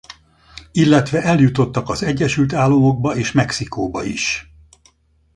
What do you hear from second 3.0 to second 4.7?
és Mexikóba is.